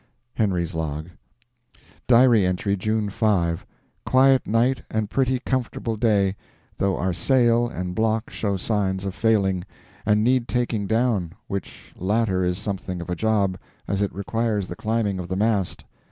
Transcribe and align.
Henry's 0.33 0.73
Log. 0.73 1.09
(Diary 2.07 2.43
entry) 2.43 2.75
June 2.75 3.11
5. 3.11 3.67
Quiet 4.03 4.47
night 4.47 4.81
and 4.89 5.11
pretty 5.11 5.37
comfortable 5.37 5.95
day, 5.95 6.35
though 6.77 6.97
our 6.97 7.13
sail 7.13 7.67
and 7.67 7.93
block 7.93 8.31
show 8.31 8.57
signs 8.57 9.05
of 9.05 9.13
failing, 9.13 9.63
and 10.03 10.23
need 10.23 10.47
taking 10.47 10.87
down 10.87 11.33
which 11.45 11.93
latter 11.95 12.43
is 12.43 12.57
something 12.57 12.99
of 12.99 13.11
a 13.11 13.15
job, 13.15 13.59
as 13.87 14.01
it 14.01 14.11
requires 14.11 14.67
the 14.67 14.75
climbing 14.75 15.19
of 15.19 15.27
the 15.27 15.35
mast. 15.37 15.85